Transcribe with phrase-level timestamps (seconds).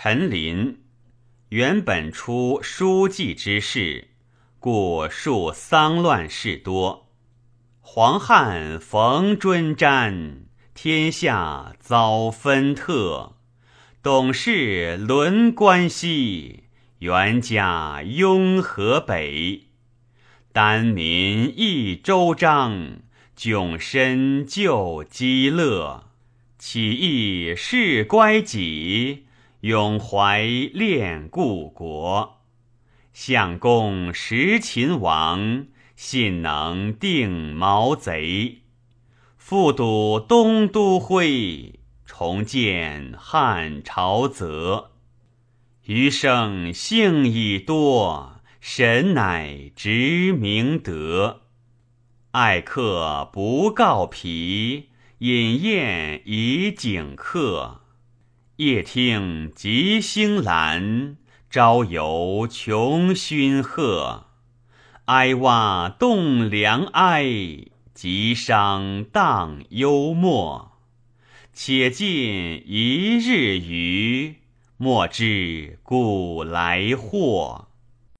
[0.00, 0.78] 陈琳
[1.48, 4.10] 原本出书记之事，
[4.60, 7.08] 故数丧乱事多。
[7.80, 10.42] 黄汉逢尊瞻，
[10.72, 13.38] 天下遭纷特。
[14.00, 16.66] 董氏轮关西，
[17.00, 19.64] 袁家拥河北。
[20.52, 23.00] 丹民益周章，
[23.36, 26.04] 迥身救积乐。
[26.56, 29.24] 起义事乖己，
[29.62, 32.42] 永怀恋故国。
[33.12, 35.66] 相公识秦王，
[35.96, 38.58] 信能定毛贼。
[39.36, 44.92] 复睹东都徽，重见汉朝泽。
[45.86, 51.40] 余生幸已多，神乃知明德。
[52.30, 54.90] 爱客不告疲。
[55.18, 57.80] 饮宴以景客，
[58.58, 61.14] 夜听吉星阑，
[61.48, 64.24] 朝游穷勋鹤。
[65.04, 67.24] 哀哇动梁哀，
[67.94, 70.72] 吉商荡幽默。
[71.52, 74.38] 且尽一日余，
[74.76, 77.68] 莫知古来祸。